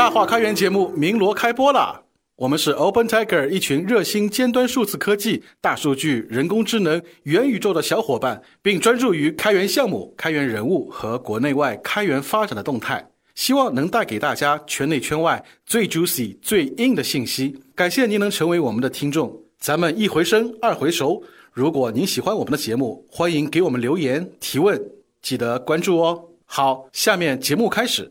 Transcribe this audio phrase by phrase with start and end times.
[0.00, 2.00] 大话开源节目鸣锣开播啦！
[2.36, 17.54] 我们是 Open Tiger 一群热心尖端数字科技、大数据、人工智能、元宇宙的小伙伴，并专注于开源项目、开源人物和国内外开源发展的动态，希望能带给大家圈内圈外最 juicy、最硬的信息。
[17.74, 21.22] 感谢您能成为我们的听众，咱们一回生，二回熟。
[21.52, 24.82] 如果您喜欢我们的节目，欢迎给我们留言提问，
[25.20, 26.24] 记得关注哦。
[26.46, 28.10] 好，下面节目开始。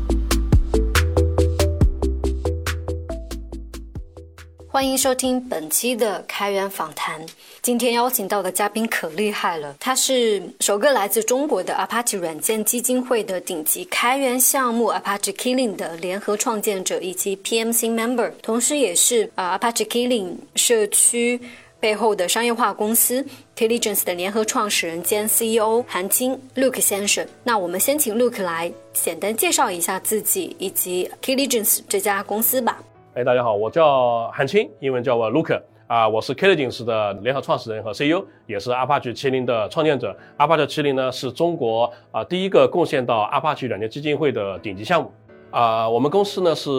[4.73, 7.19] 欢迎收听本期的开源访谈。
[7.61, 21.37] 今天邀请到的嘉宾可厉害了，他是首个来自中国的 Apache 软件基金会的顶级开源项目 Apache Killing 的联合创建者以及 PMC member，同时也是啊 Apache Killing 社区
[21.81, 23.25] 背后的商业化公司
[23.57, 27.27] Killigence 的联合创始人兼 CEO 韩青 Luke 先生。
[27.43, 32.81] 那我们先请 Luke 来简单介绍一下自己以及 Killigence 这家公司吧。
[33.13, 40.15] 哎，大家好，我叫韩青，英文叫我 Luke 啊，我是 Killigence 的联合创始人和 CEO，也是 Apache 麒麟的创建者。
[40.37, 45.11] Apache 麒麟呢是中国啊第一个贡献到 Apache 软件基金会的顶级项目
[45.51, 45.89] 啊。
[45.89, 46.71] 我们公司呢是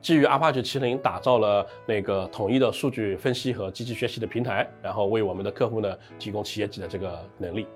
[0.00, 7.66] 基于 Apache 麒麟打造了那个统一的数据分析和机器学习的平台，然后为我们的客户呢提供企业级的这个能力。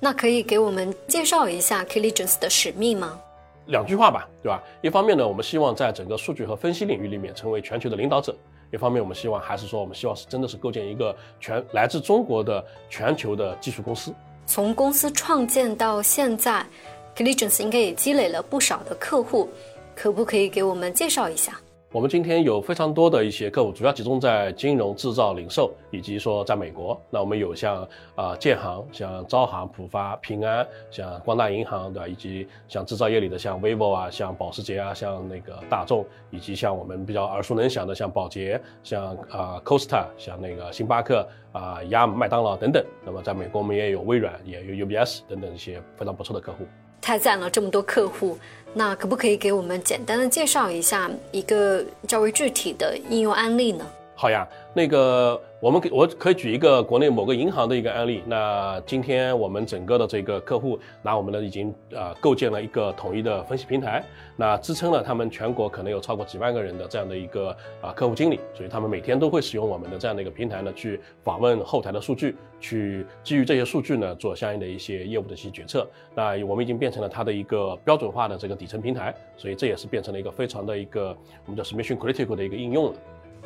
[0.00, 3.20] 那可以给我们介绍一下 Killigence 的使命吗？
[3.70, 4.62] 两句话吧，对吧？
[4.82, 8.32] 一方面呢，我们希望在整个数据和分析领域里面成为全球的领导者；
[8.72, 14.12] 一方面，我们希望还是说，我们希望是真的是构建一个全来自中国的全球的技术公司。
[14.46, 16.64] 从公司创建到现在
[17.14, 19.48] c l i g e n c e 应该也积累了不少的客户，
[19.94, 21.60] 可不可以给我们介绍一下？
[21.92, 26.96] 我们今天有非常多的一些客户，主要集中在金融、制造、零售，以及说在美国。
[27.10, 27.84] 那我们有像
[28.14, 32.06] 啊建行、像招行、浦发、平安，像光大银行，对吧？
[32.06, 42.84] 以及像制造业里的像 vivo 啊、像保时捷啊、像那个大众，以及像我们比较耳熟能详的像宝洁、像啊 Costa、像那个星巴克啊、亚麦当劳等等。
[43.04, 46.64] 那么在美国，我们也有微软，也有 UBS 等等一些非常不错的客户。
[47.00, 48.38] 太赞了，这么多客户。
[48.72, 53.84] 那可不可以给我们简单的介绍一下一个较为具体的应用案例呢？
[54.14, 55.40] 好呀，那个。
[55.60, 58.22] 我们给我可以举一个国内某个银行的一个案例。
[58.24, 64.02] 那今天我们整个的这个客户拿我们的已经呃构建了一个统一的分析平台，
[64.36, 75.86] 那支撑了他们全国可能有超过几万个人的这样的一个啊客户经理，所以他们每天都会使用我们的这样的一个平台呢去访问后台的数据，去基于这些数据呢做相应的一些业务的一些决策。
[76.14, 82.92] 那我们已经变成了它的一个标准化的这个底层平台，所以这也是变成了一个非常的一个我们叫 mission critical 的一个应用了。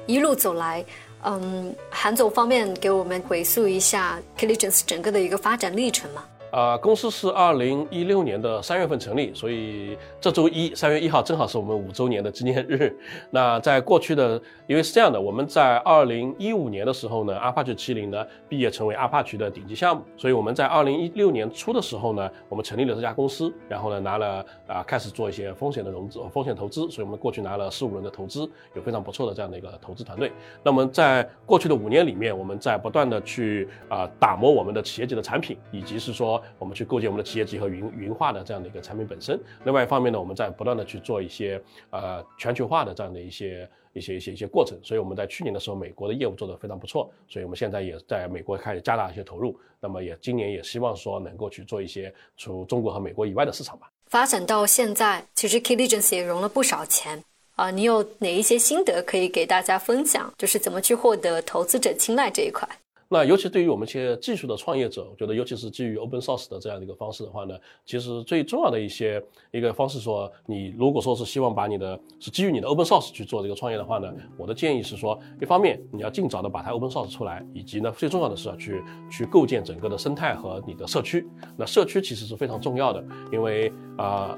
[0.06, 0.84] 一路走来。
[1.26, 6.22] 嗯，韩总方面给我们回溯一下 Killigence 整个的一个发展历程嘛？
[6.54, 12.96] 啊，公司是二零一六年的三月份成立，所以这周一三月一号正好是我们五周年的纪念日。
[13.32, 30.30] 那在过去的，因为是这样的，我们在二零一五年的时候呢，Apache 麒麟呢毕业成为 Apache 的顶级项目，所以我们在二零一六年初的时候呢，我们成立了这家公司，然后呢拿了啊开始做一些风险的融资、风险投资，所以我们过去拿了四五轮的投资，有非常不错的这样的一个投资团队。
[30.62, 36.40] 那么在过去的五年里面，我们在不断的去啊打磨我们的企业级的产品，以及是说。
[36.58, 39.38] 我们去构建我们的企业级和云云化的这样的一个产品本身。
[39.64, 41.60] 另外一方面呢，我们在不断的去做一些
[41.90, 44.78] 呃全球化的这样的一些一些一些一些过程。
[44.82, 49.58] 所以我们在去年的时候，美国的业务做得非常不错，所以我们现在也在美国开始加大一些投入。
[49.80, 53.90] 那么也今年也希望说能够去做一些除中国和美国以外的市场吧。
[54.06, 57.22] 发展到现在，其实 Killigence 也融了不少钱
[57.56, 57.70] 啊。
[57.70, 60.32] 你有哪一些心得可以给大家分享？
[60.38, 62.68] 就是怎么去获得投资者青睐这一块？
[63.08, 67.54] 那尤其对于我们一些技术的创业者，我觉得尤其是基于 open source 的这样的一个方式的话呢，
[67.84, 81.26] 其实最重要的一些一个方式说，你如果说是希望把你的是基于你的 open source 去做这个创业的话呢，我的建议是说，一方面你要尽早的把它 open source 出来，以及呢最重要的是要去去构建整个的生态和你的社区。
[81.56, 84.36] 那社区其实是非常重要的，因为啊。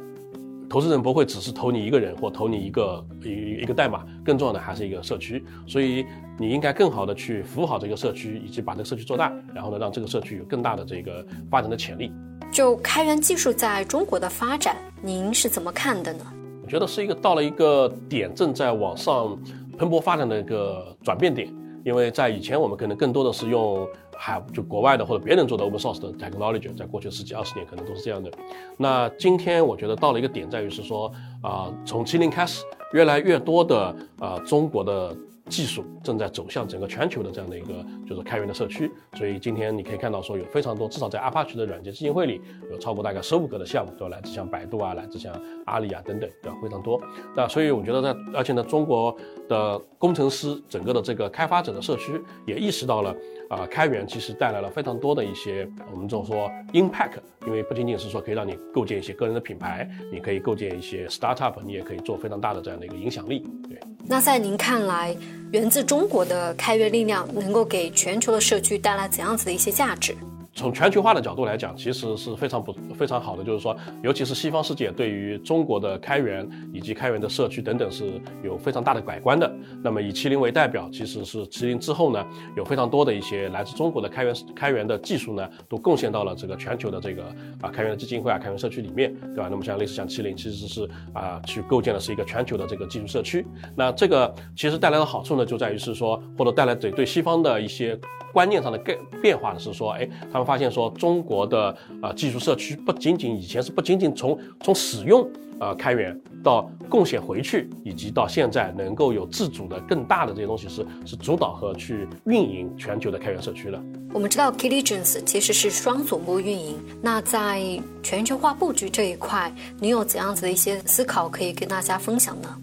[0.68, 5.44] 投资人不会只是投你一个人或投你一个一一个代码，更重要的还是一个社区。
[5.66, 6.04] 所以
[6.38, 12.10] 你应该更好的去服务好这个社区，以及把这个社区做大，然后呢，让这个社区有更大的这个发展的潜力。
[12.50, 16.24] 就开源技术在中国的发展，您是怎么看的呢？
[16.62, 19.38] 我觉得是一个到了一个点，正在往上
[19.78, 21.48] 蓬勃发展的一个转变点。
[21.84, 23.86] 因为在以前，我们可能更多的是用。
[24.18, 28.30] 还就国外的或者别人做的 open source 的 technology，在过去十几二十年可能都是这样的。
[28.76, 35.16] 那今天我觉得到了一个点，在于是说啊，从七零开始，越来越多的啊中国的。
[35.48, 42.40] 技术正在走向整个全球的这样的一个就是开源的社区，所以今天你可以看到说有非常多，至少在 Apache 的软件基金会里
[42.70, 44.06] 有超过大概十五个的项目，都？
[44.08, 45.34] 来自像百度啊，来自像
[45.64, 46.56] 阿里啊等等，对吧？
[46.62, 47.00] 非常多。
[47.34, 49.16] 那所以我觉得在而且呢，中国
[49.48, 53.14] 的工程师整个的这个开发者的社区也意识到了
[53.50, 63.78] 啊，开源其实带来了非常多的一些我们这种说 impact，因为不仅仅是说可以让你构建一些个人的品牌，你可以构建一些 startup，你也可以做非常大的这样的一个影响力，对。
[64.08, 65.16] 那在您看来，
[65.52, 70.16] 源自中国的开源力量能够给全球的社区带来怎样子的一些价值？
[70.56, 79.54] 从全球化的角度来讲，其实是非常不非常好的，就是说，尤其是西方世界对于中国的开源以及开源的社区等等是有非常大的改观的。
[79.84, 82.26] 那么以麒麟为代表，其实是麒麟之后呢，
[82.56, 87.22] 有非常多的一些来自中国的开源开源的技术呢，都贡献到了这个全球的这个
[87.60, 89.48] 啊开源的基金会啊开源社区里面，对吧？
[89.50, 93.46] 那么像类似像麒麟，其实是啊去构建的是一个全球的这个技术社区。
[93.76, 97.98] 那这个其实带来的好处呢，就在于是说，或者带来对对西方的一些。
[98.36, 105.26] 观念上的变变化的是说，哎，他们发现说中国的啊技术社区不仅仅以前是不仅仅从从使用
[105.58, 113.82] 啊开源到贡献回去，以及到现在能够有自主的更大的这些东西是是主导和去运营全球的开源社区了。
[114.12, 117.62] 我们知道 k i l i g e n c e 其实是双总部运营，那在
[118.02, 119.50] 全球化布局这一块，
[119.80, 122.54] 你有怎样子的一些思考可以跟大家分享呢？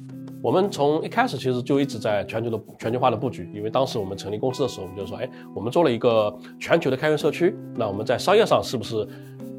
[0.44, 9.08] 我们从一开始其实就一直在全球的全球化的布局，因为当时我们成立公司的时候，我们就说，哎，我们做了一个全球的开源社区，那我们在商业上是不是？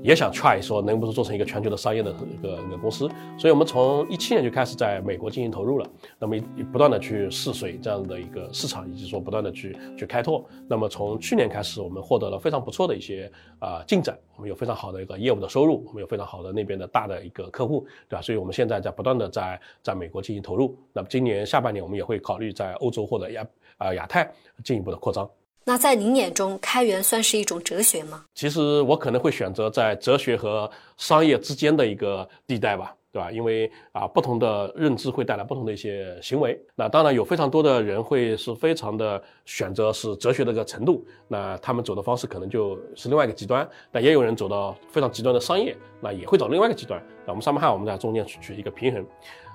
[0.05, 3.09] 也想 try 说能不能做成一个全球的商业的一个一个公司，
[3.39, 6.37] 所以我们从一七年就开始在美国进行投入了，那么
[6.71, 10.45] 不断的去试水这样的一个市场，以及说不断的去去开拓。
[10.69, 18.21] 那么从去年开始，我们获得了非常不错的一些啊进展，我们有非常好的一个业务的收入，我们有非常好的那边的大的一个客户，对吧？
[18.21, 20.77] 所以我们现在在不断的在在美国进行投入。
[20.93, 23.47] 那么今年下半年我们也会考虑在欧洲或者亚
[23.79, 24.31] 啊亚太
[24.63, 25.27] 进一步的扩张。
[25.67, 28.23] 那在您眼中，开源算是一种哲学吗？
[28.35, 33.31] 其实我可能会选择在哲学和商业之间的一个地带吧，对吧？
[33.31, 36.61] 因为啊，不同的认知会带来不同的一些行为。
[36.75, 43.67] 那当然有非常多的人会是非常的选择是哲学的一个程度，那他们走的方式可能就是另外一个极端。
[43.91, 47.03] 那也有人走到非常极端的商业，那也会走另外一个极端。
[47.25, 49.07] 那我们上面看，我们在中间取取一个平衡。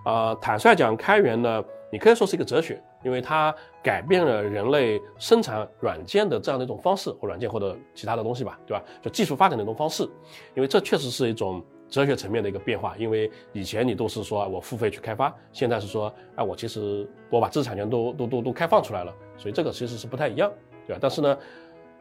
[0.05, 1.63] 啊，坦率讲，开源呢。
[1.91, 3.53] 你可以说是一个哲学，因为它
[3.83, 8.83] 改变了人类生产软件的这样的一种方式，或软件或者其他的东西吧，对吧？
[9.01, 10.03] 就技术发展的一种方式，
[10.55, 12.95] 因为这确实是一种哲学层面的一个变化。
[12.97, 20.51] 因为以前你都是说我付费去开发，现在是说，哎，我其实我把知识产权都都都都开放出来了，所以这个其实是不太一样，
[20.85, 20.99] 对吧？
[21.01, 21.37] 但是呢，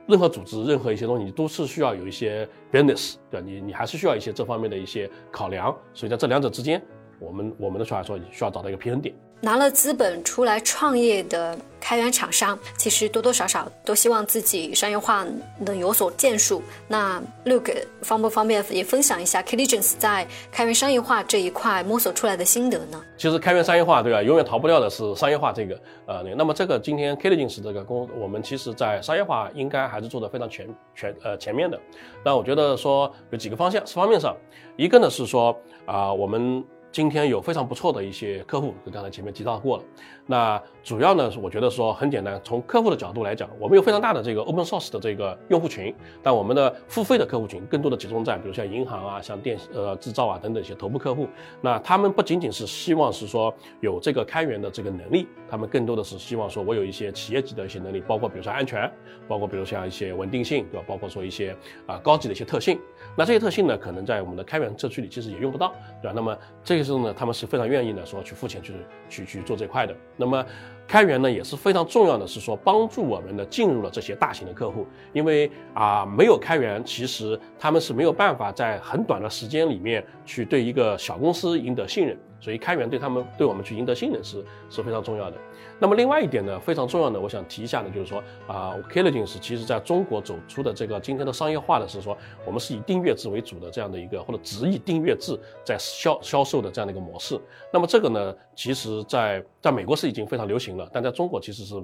[0.06, 3.46] 任何组织、任何一些东西，你都是需要有一些 business，对吧？
[3.46, 6.82] 你你还是需要一些这方面的一些考量，所以在这两者之间，
[7.18, 9.14] 我们我们的说法说，需要找到一个平衡点。
[9.40, 15.24] 拿了资本出来创业的开源厂商，其实多多少少都希望自己商业化
[15.60, 16.60] 能有所建树。
[16.88, 17.70] 那 Look
[18.02, 23.00] 方不方便也分享一下 k i l i g e n c e 在开源商业化这一块摸索出来的心得呢？
[23.16, 24.20] 其实开源商业化，对吧？
[24.20, 31.78] 永远逃不掉的是商业化这个呃，那么这个今天 k i l i g e n c e 这个公，我们其实在商业化应该还是做的非常全全呃前面的。
[32.24, 34.36] 那我觉得说有几个方向，方面上，
[34.76, 36.64] 一个呢是说啊我们。
[36.90, 39.84] 今天有非常不错的一些客户，就刚才前面提到过了。
[40.26, 51.28] 那主要呢，我觉得说很简单，从客户的角度来讲，我们有非常大的这个 open source 的这个用户群，但我们的付费的客户群更多的集中在，比如像银行啊、像电呃制造啊等等一些头部客户。
[51.60, 58.90] 那他们不仅仅是希望是说有这个开源的这个能力，他们更多的是希望说我有一些企业级的一些能力，包括比如说安全，
[59.26, 60.84] 包括比如像一些稳定性，对吧？
[60.86, 62.78] 包括说一些啊高级的一些特性。
[63.16, 66.12] 那这些特性呢，可能在我们的开源社区里其实也用不到，对吧？
[66.14, 68.72] 那么这时候呢，他们是非常愿意呢说去付钱去
[69.08, 69.94] 去去做这块的。
[70.16, 70.44] 那么
[70.86, 82.18] 开源呢也是非常重要的，是说帮助我们呢进入了这些大型的客户，因为啊没有开源，其实他们是没有办法在很短的时间里面去对一个小公司赢得信任。
[82.40, 85.36] 所以开源对他们对我们去赢得信任是是非常重要的。
[85.78, 97.40] 那么另外一点呢，非常重要的，我想提一下呢，就是说啊 k i l l i n 是其实在中国走出的这个今天的商业化的是说，我们是以订阅制为主的这样的一个，或者直译订阅制在销销售的这样的一个模式。
[97.72, 101.74] 那么这个呢，其实在在美国是已经非常流行了，但在中国其实是。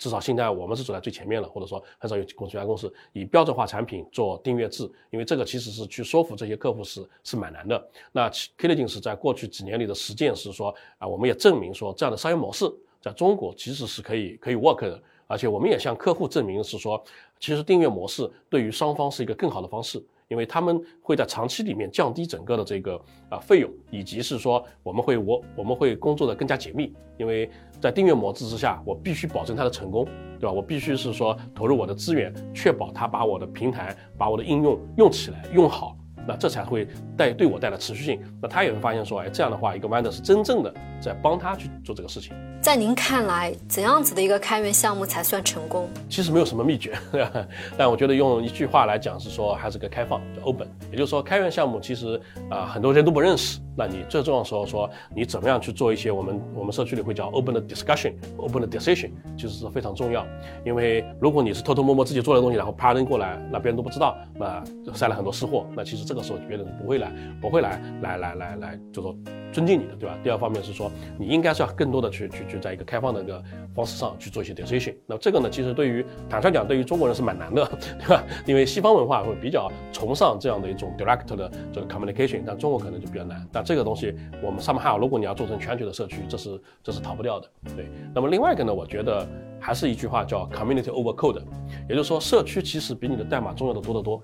[0.00, 7.88] 至少现在我们是走在最前面了，或者说很少有公司、家公司以标准化产品做订阅制，因为这个其实是去说服这些客户是是蛮难的。
[8.10, 12.64] 那 k i l l i n g 是在过去几年里的实践是说啊，我们也证明说这样的商业模式
[13.02, 17.04] 在中国其实是可以可以 work 的，而且我们也向客户证明是说，
[17.38, 20.02] 其实订阅模式对于双方是一个更好的方式。
[20.30, 22.94] 因为他们会在长期里面降低整个的这个
[23.28, 30.06] 啊费用，以及是说我们会我我们会工作的更加紧密，因为在订阅模式之下，我必须保证它的成功，
[30.38, 30.52] 对吧？
[30.52, 35.96] 我必须是说投入我的资源，确保它把我的平台、把我的应用用起来、用好。
[36.30, 38.20] 那这才会带对我带来持续性。
[38.40, 40.72] 那他也会发现说，哎，这样的话，一个 vendor 是真正的
[41.02, 42.32] 在帮他去做这个事情。
[42.62, 45.88] 在您看来，怎样子的一个开源项目才算成功？
[46.08, 46.96] 其实没有什么秘诀，
[47.76, 50.68] 但我觉得用一句话来讲是说，还是个开放，叫 open。
[50.92, 53.58] 也就是说，开源项目其实啊，很多人都不认识。
[53.80, 60.26] 那你最重要的时候说，你怎么样去做一些我们我们社区里会叫 open 的 discussion，open 的 decision，就是非常重要。
[60.66, 67.10] 因为如果你是偷偷摸摸自己做的东西，然后啪扔过来，那别人都不知道，那塞了很多私货，那其实这个时候别人不会来，
[67.40, 69.16] 不会来来来来来，就说
[69.50, 70.14] 尊敬你的，对吧？
[70.22, 73.42] 第二方面是说，你应该是要更多的去去去在一个开放的一个
[73.74, 74.94] 方式上去做一些 decision。
[75.06, 77.66] 那这个呢，其实对于坦率讲，对于中国人是蛮难的，
[77.98, 78.22] 对吧？
[78.46, 83.48] 因为西方文化会比较崇尚这样的一种 direct 的这个 communication，但中国可能就比较难。
[83.50, 84.12] 但这个东西，
[84.42, 87.48] 我们 somehow，如果你要做成全球的社区，这是这是逃不掉的。
[87.76, 89.24] 对，那么另外一个呢，我觉得
[89.60, 91.40] 还是一句话叫 community over code，
[91.88, 94.20] 也就是说，社区其实比你的代码重要的多得多。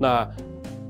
[0.00, 0.28] 那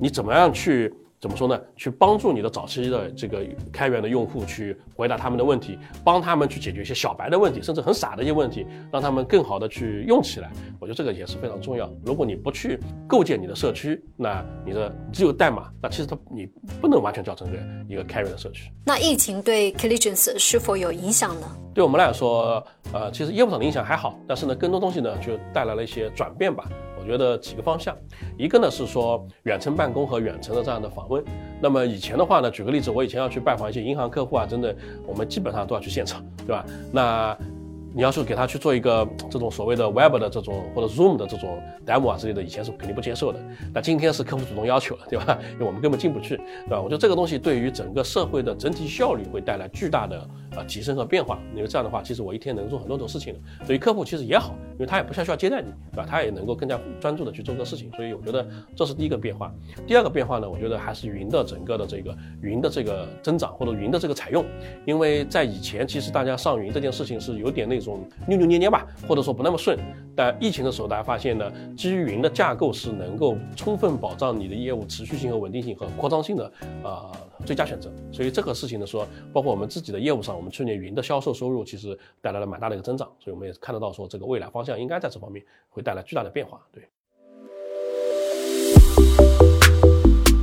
[0.01, 0.91] 你怎么样去？
[1.21, 1.61] 怎么说呢？
[1.75, 10.51] 去帮助你的早期的这个开源的用户去回答他们的问题，帮他们去解决一些小白的问题，甚至很傻的一些问题，让他们更好的去用起来。
[10.79, 11.91] 我觉得这个也是非常重要。
[12.05, 16.47] 如果你不去构建你的社区，那你的只有代码，那其实它你
[16.81, 17.59] 不能完全叫成个
[17.89, 18.71] 一个开源的社区。
[18.85, 21.47] 那疫情对 Colligence 是否有影响呢？
[21.75, 26.65] 对我们来说，呃，其实业务上的影响还好，但是呢，更多东西呢就带来了一些转变吧。
[27.09, 27.97] 觉得几个方向，
[28.37, 31.25] 一个呢是说远程办公和远程的这样的访问。
[31.61, 36.65] 那么以前的话呢，举个例子，我以前要去拜访一些银行客户啊，真的，我们基本上都要去现场，对吧？
[36.93, 37.37] 那。
[37.95, 43.41] 你要是给他去做一个这种所谓的 Web 的这种或者 Zoom 的这种 demo 啊之类的，以前是肯定不接受的。
[43.73, 45.39] 那今天是客户主动要求了，对吧？
[45.55, 46.81] 因为我们根本进不去，对吧？
[46.81, 51.39] 我觉得这个东西对于整个社会的整体效率会带来巨大的呃提升和变化。
[51.55, 56.07] 因为这样的话，其实我一天能做很多种事情所以客户其实也好，因为他也不需要接待你，对吧？
[56.09, 57.91] 他也能够更加专注的去做这个事情。
[57.97, 59.53] 所以我觉得这是第一个变化。
[59.87, 64.45] 第二个变化呢，我觉得还是云的整个的这个云的这个增长或者云的这个采用。
[64.85, 68.59] 因为在以前，其实大家上云这件事情是有点那种扭扭捏。
[68.59, 69.79] 捏吧，或者说不那么顺，
[70.17, 77.13] 但疫情的时候，大家发现呢，基于云的架构是能够充分保障你的业务持续性和稳定性和扩张性的啊
[77.47, 77.89] 最佳选择。
[78.11, 86.61] 所以这个事情呢，说包括我们自己的业务上，我们去年云的销售收入其实带来了蛮大的一个增长，所以我们也看得到说这个未来方向应该在这方面会带来巨大的变化。
[86.73, 86.83] 对。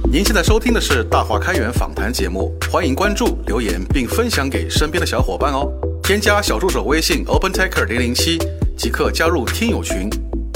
[0.10, 5.70] 您现在收听的是大话开源访谈节目，欢迎关注、留言并分享给身边的小伙伴哦。
[6.08, 8.38] 添加小助手微信 OpenTaker 零零七，
[8.78, 10.08] 即刻加入听友群，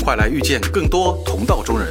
[0.06, 1.90] 快来遇见更多同道中人。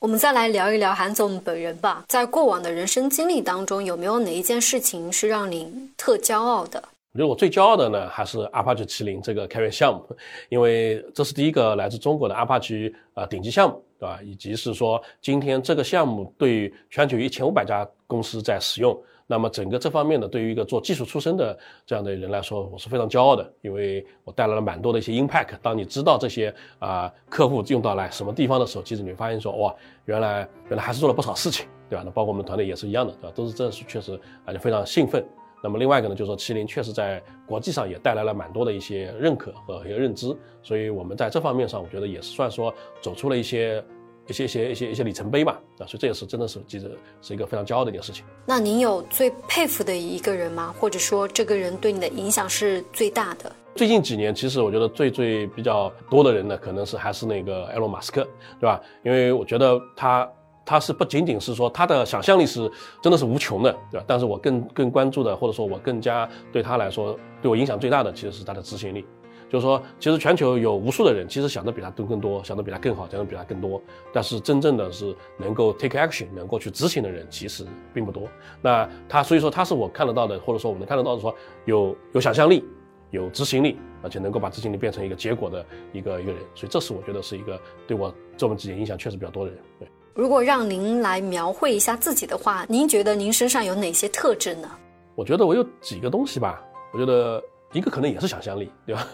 [0.00, 6.82] 我们再来聊一聊韩总本人吧，在过往的人生经历当中，有没有哪一件事情是让您特骄傲的？
[7.12, 10.04] 我觉得我最骄傲的呢，还是 Apache 麒麟这个开源项目，
[10.48, 14.18] 因为这是第一个来自中国的 Apache 啊顶级项目，对吧？
[14.24, 19.00] 以及是说今天这个项目对全球一千五百家公司在使用。
[19.28, 25.48] 那么整个这方面呢，对于一个做技术出身的这样的人来说，我是非常骄傲的，因为我带来了蛮多的一些 impact。
[25.60, 32.02] 当你知道这些啊客户用到来什么地方的时候，其实你会发现说，哇，原来原来还是做了不少事情，对吧？
[32.04, 33.32] 那包括我们团队也是一样的，对吧？
[33.34, 34.14] 都是这是确实
[34.44, 35.26] 啊就非常兴奋。
[35.60, 43.82] 那么另外一个呢，就是说麒麟确实在国际上也带来了蛮多的一些认可和一些认知，所以我们在这方面上，我觉得也是算说走出了一些。
[44.26, 46.90] 一些一些一些一些里程碑吧，啊，所以这也是真的是记得
[47.22, 48.24] 是一个非常骄傲的一件事情。
[48.44, 50.74] 那您有最佩服的一个人吗？
[50.78, 53.50] 或者说这个人对你的影响是最大的？
[53.74, 58.26] 最近几年，其实我觉得最最比较多的人呢，可能是还是那个埃隆·马斯克，
[58.58, 58.80] 对吧？
[59.04, 60.28] 因为我觉得他
[60.64, 62.70] 他是不仅仅是说他的想象力是
[63.02, 64.04] 真的是无穷的，对吧？
[64.08, 69.04] 但是我更更关注的，或者说我更加对他来说对我影响最大的，其实是他的执行力。
[69.48, 73.80] 就是说，其实全球有无数的人，其实想的比他都更多，想的比他更好，想的比他更多。
[74.12, 78.28] 但是真正的是能够 take action，能够去执行的人，其实并不多。
[78.60, 81.34] 那他，所以说他是我看得到的，或者说我们看得到的，说
[81.64, 82.64] 有有想象力，
[83.10, 86.40] 有执行力，而且能够把执行力变成一个结果的一个一个人。
[86.54, 89.60] 所以这是我觉得是一个对我这么几年影响确实比较多的人。
[89.78, 89.88] 对。
[90.14, 94.68] 如果让您来描绘一下自己的话，您觉得您身上有哪些特质呢？
[95.14, 96.64] 我觉得我有几个东西吧。
[96.92, 97.42] 我觉得
[97.76, 99.06] 一个可能也是想象力，对吧？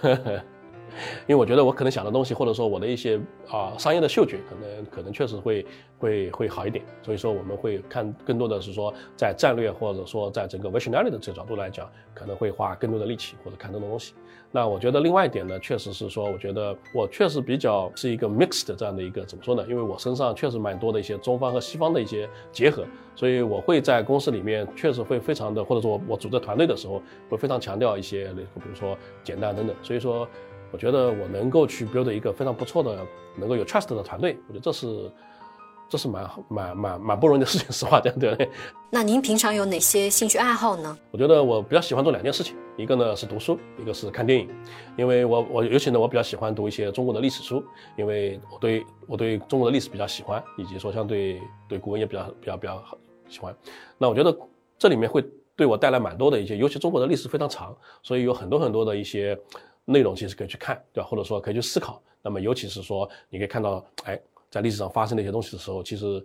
[1.26, 3.18] 因为我觉得我可能想的东西，或者说我的一些
[3.48, 5.66] 啊商业的嗅觉，可能可能确实会
[5.98, 6.84] 会会好一点。
[7.02, 14.14] 所以说我们会看更多的是说在战略或者说在整个 visionary 的这个角度来讲，可能会花更多的力气或者看更多东西。
[14.54, 19.64] 那我觉得另外一点呢，确实是说，我觉得我确实比较是一个 mixed 这样的一个怎么说呢？
[19.66, 22.84] 因为我身上确实蛮多的一些中方和西方的一些结合，
[23.16, 28.94] 所以我会在公司里面确实会非常的，或者说我组织团队的时候会非常强调一些，比如说
[29.24, 29.74] 简单等等。
[29.82, 30.28] 所以说。
[30.72, 35.12] 我觉得我能够去 build 一个非常不错的、能够有 trust 的团队，我觉得这是，
[35.88, 38.50] 这是蛮蛮蛮蛮不容易的事情，实话讲，对不对？
[38.90, 40.96] 那您平常有哪些兴趣爱好呢？
[41.10, 44.48] 我觉得我比较喜欢做两件事情，一个呢是读书，一个是看电影。
[44.96, 47.62] 因为我我尤其呢，我比较喜欢读一些中国的历史书，
[47.98, 51.38] 因为我对我对中国的历史比较喜欢，以及说相对
[51.68, 52.82] 对古文也比较比较比较
[53.28, 53.54] 喜欢。
[53.98, 54.34] 那我觉得
[54.78, 55.22] 这里面会
[55.54, 59.38] 对我带来蛮多的一些，尤其中国的历史非常长，所以有很多很多的一些。
[59.84, 61.08] 内容其实可以去看，对吧？
[61.08, 62.02] 或者说可以去思考。
[62.22, 64.20] 那么，尤其是说，你可以看到，哎，
[64.50, 66.24] 在历史上发生的一些东西的时候，其实。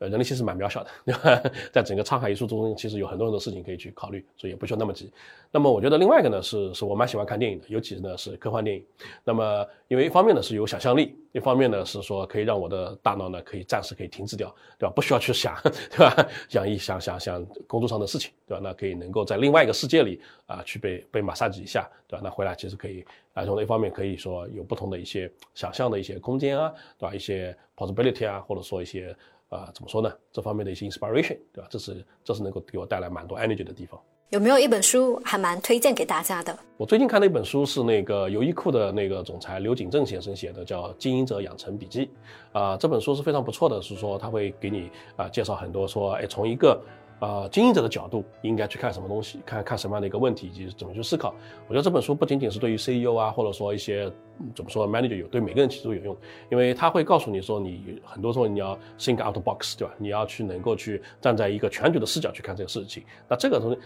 [0.00, 1.50] 呃，人类其实蛮渺小的， 对吧？
[1.70, 5.12] 在整个沧海一粟中，其实有很多很多事情可以去考虑，所以也不需要那么急。
[5.52, 8.82] 那么，我觉得另外一个呢，是是我蛮喜欢看电影的，尤其呢是科幻电影。
[9.22, 14.92] 那么，因为一方面呢是有想象力，一方面呢是说可以让我的大脑呢可以暂时可以停止掉，对吧？
[14.96, 15.54] 不需要去想，
[15.92, 16.26] 对吧？
[16.48, 18.60] 想一想想想工作上的事情，对吧？
[18.64, 22.22] 那可以能够在另外一个世界里啊去被被马杀几下，对吧？
[22.24, 23.04] 那回来其实可以
[23.34, 27.14] 啊从一方面可以说有不同的一些想象的一些空间啊，对吧？
[27.14, 29.14] 一些 possibility 啊，或者说一些。
[29.50, 30.10] 啊，怎么说呢？
[30.32, 31.66] 这方面的一些 inspiration，对吧？
[31.68, 34.00] 这是这是能够给我带来蛮多 energy 的地方。
[34.30, 36.56] 有没有一本书还蛮推荐给大家的？
[36.76, 42.10] 我最近看的一本书是那个优衣库的那个总裁刘景正先生写的，叫《经营者养成笔记》。
[42.58, 46.80] 啊，这本书是非常不错的，是说他会给你啊介绍很多说，哎，从一个。
[47.20, 51.34] 呃，经营者的角度应该去看什么东西，看看什么样的一个问题，以及怎么去思考。
[51.68, 54.10] 我觉得这本书不仅仅是对于 CEO 啊，或者说一些
[54.54, 56.16] 怎么说 manager 有，对每个人其实都有用，
[56.50, 59.92] 因为他会告诉你说，你很多时候你要 think out box，对吧？
[59.98, 63.04] 你要去能够去站在一个全局的视角去看这个事情。
[63.28, 63.78] 那这个东西，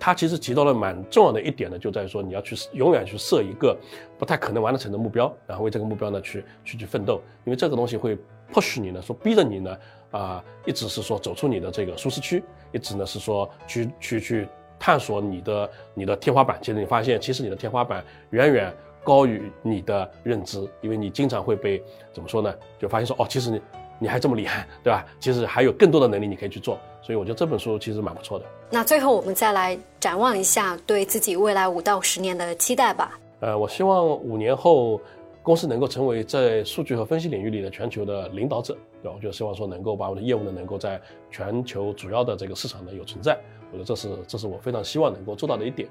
[0.00, 3.78] 他其实提到了蛮重要的一点呢，就在于说你要去永远去设一个
[4.18, 8.18] 不太可能完得成的目标，然后为这个目标呢去去去奋斗，因为这个东西会
[8.52, 9.78] push 你呢，说逼着你呢。
[10.14, 12.40] 啊，一直是说走出你的这个舒适区，
[12.74, 16.58] 一直呢是说去去去探索你的你的天花板。
[16.60, 18.70] 其实你发现，其实你的天花板远远
[19.02, 21.82] 高于你的认知，因为你经常会被
[22.12, 22.52] 怎么说呢？
[22.78, 23.60] 就发现说，哦，其实你
[24.00, 25.06] 你还这么厉害，对吧？
[25.20, 26.78] 其实还有更多的能力你可以去做。
[27.00, 28.44] 所以我觉得这本书其实蛮不错的。
[28.70, 33.18] 那最后我们再来展望一下对自己未来五到十年的期待吧。
[33.40, 35.00] 呃，我希望五年后。
[35.44, 39.14] 公司能够成为在数据和分析领域里的全球的领导者，对吧？
[39.14, 40.98] 我就希望说能够把我的业务呢，能够在
[41.30, 43.38] 全球主要的这个市场呢有存在。
[43.70, 45.86] 我觉得这是这是我非常希望能够做到的一点。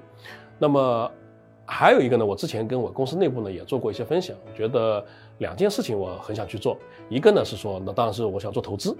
[0.58, 1.08] 那么
[1.64, 5.04] 还有一个呢，我之前跟我公司内部呢也做过一些分享，我觉得
[5.38, 6.76] 两件事情我很想去做。
[7.08, 8.96] 一个呢是说，那当然是我想做投资，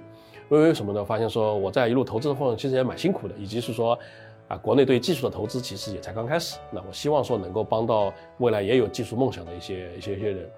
[0.48, 1.04] 因为什么呢？
[1.04, 3.98] 发现说我在一路投资的过程其实也蛮辛苦的，以及是说。
[4.56, 6.58] 国内对技术的投资其实也才刚开始。
[6.70, 10.50] 那我希望说能够帮到未来也有技术梦想的一些一些一些人。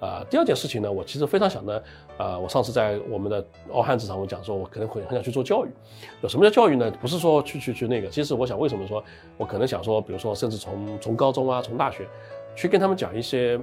[0.00, 1.80] 啊，第二件事情呢，我其实非常想呢，
[2.18, 5.68] 啊，我上次在我们的奥汉职场我讲说，我可能会很想去做教育。
[6.22, 6.90] 有什么叫教育呢？
[7.00, 9.00] 不是说去去去那个，其实我想为什么说，
[9.36, 12.04] 我可能想说，比如说甚至从从高中啊，从大学，
[12.56, 13.56] 去跟他们讲一些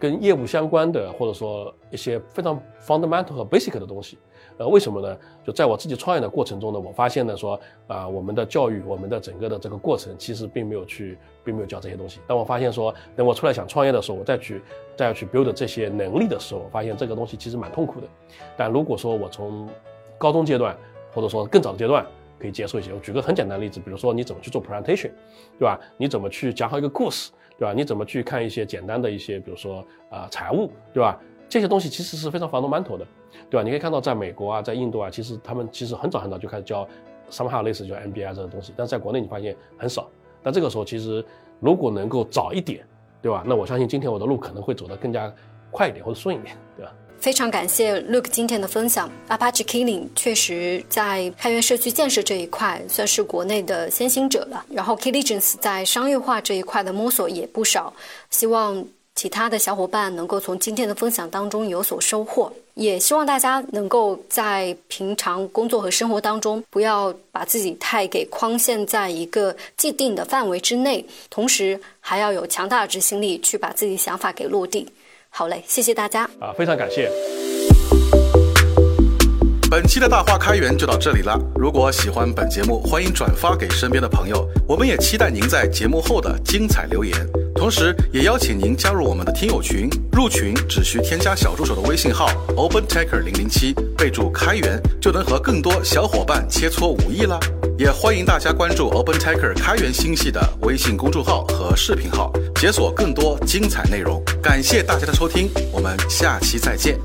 [0.00, 4.18] 跟业务相关的，或者说一些非常 fundamental 和 basic 的东西。
[4.56, 5.16] 呃，为什么呢？
[5.44, 12.20] 就在我自己创业的过程中呢，我发现呢，说啊，我们的教育，我们的整个的这个过程，其实并没有去，并没有教这些东西。
[12.26, 14.62] 当我发现说，等我出来想创业的时候，我再去，
[14.96, 18.06] 再要去 build 这些能力的时候，我发现这个东西其实蛮痛苦的。
[18.56, 19.68] 但如果说我从
[20.18, 20.76] 高中阶段，
[21.14, 22.06] 或者说更早的阶段，
[22.38, 22.92] 可以接受一些。
[22.92, 25.10] 我举个很简单的例子，比如说你怎么去做 presentation，
[25.58, 25.80] 对吧？
[25.96, 27.30] 你怎么去讲好一个故事，
[27.60, 27.74] 对吧？
[27.76, 31.20] 你怎么去看一些简单的一些，比如说啊财务，对吧？
[31.46, 33.06] 这些东西其实是非常防 u 馒头的。
[33.48, 33.62] 对吧？
[33.62, 36.88] 你可以看到，在美国啊，在印度啊，其实他们其实很早很早就开始教
[37.30, 40.08] somehow 类似叫 MBA 这个东西，但是在国内你发现很少。
[40.42, 41.24] 那这个时候，其实
[41.60, 42.84] 如果能够早一点，
[43.20, 43.44] 对吧？
[43.46, 45.32] 那我相信今天我的路可能会走得更加
[45.70, 46.92] 快一点或者顺一点，对吧？
[47.20, 49.10] 非常感谢 Luke 今天的分享。
[49.28, 54.64] Apache Killing 确实在开源社区建设这一块算是国内的先行者了。
[54.70, 57.92] 然后 Killigence 在商业化这一块的摸索也不少，
[58.30, 58.82] 希望
[59.14, 62.50] 其他的小伙伴能够从今天的分享当中有所收获。
[62.74, 74.88] 也希望大家能够在平常工作和生活当中，不要把自己太给框限在一个既定的范围之内，同时还要有强大的执行力去把自己想法给落地。
[75.32, 77.10] 好嘞，谢谢大家啊，非常感谢。
[79.70, 81.38] 本期的大话开源就到这里了。
[81.54, 84.46] 如果喜欢本节目，欢迎转发给身边的朋友。
[84.68, 87.14] 我们也期待您在节目后的精彩留言，
[87.54, 89.88] 同时也邀请您加入我们的听友群。
[90.12, 97.38] 入群只需添加小助手的微信号 OpenTaker 零零七，备注开源，就能和更多小伙伴切磋武艺了。
[97.80, 104.22] 也欢迎大家关注 open tiker 开源星系的微信公众号和视频号，解锁更多精彩内容。
[104.42, 107.00] 感谢大家的收听，我们下期再见。